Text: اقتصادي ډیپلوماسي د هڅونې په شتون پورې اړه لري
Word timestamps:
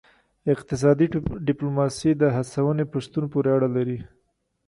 اقتصادي 0.53 1.05
ډیپلوماسي 1.47 2.11
د 2.21 2.23
هڅونې 2.35 2.85
په 2.91 2.97
شتون 3.05 3.25
پورې 3.33 3.49
اړه 3.55 3.69
لري 3.75 3.99